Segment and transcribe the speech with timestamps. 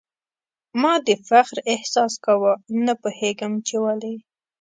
[0.81, 2.53] ما د فخر احساس کاوه،
[2.85, 4.15] نه پوهېږم چي ولي؟